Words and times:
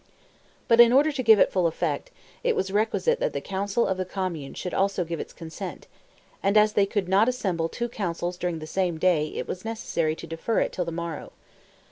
But 0.67 0.79
in 0.81 0.91
order 0.91 1.11
to 1.11 1.21
give 1.21 1.37
it 1.37 1.51
full 1.51 1.67
effect, 1.67 2.09
it 2.43 2.55
was 2.55 2.71
requisite 2.71 3.19
that 3.19 3.33
the 3.33 3.39
Council 3.39 3.85
of 3.85 3.97
the 3.97 4.03
Commune 4.03 4.55
should 4.55 4.73
also 4.73 5.03
give 5.05 5.19
its 5.19 5.31
consent; 5.31 5.85
and, 6.41 6.57
as 6.57 6.73
they 6.73 6.87
could 6.87 7.07
not 7.07 7.29
assemble 7.29 7.69
two 7.69 7.87
councils 7.87 8.35
during 8.35 8.57
the 8.57 8.65
same 8.65 8.97
day 8.97 9.27
it 9.27 9.47
was 9.47 9.63
necessary 9.63 10.15
to 10.15 10.25
defer 10.25 10.59
it 10.59 10.71
till 10.73 10.85
the 10.85 10.91
morrow. 10.91 11.33